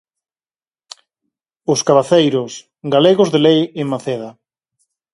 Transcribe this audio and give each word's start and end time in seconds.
Os 1.71 1.79
Cabaceiros, 1.87 2.51
galegos 2.93 3.31
de 3.33 3.39
lei 3.47 3.59
en 3.81 3.85
Maceda. 3.93 4.29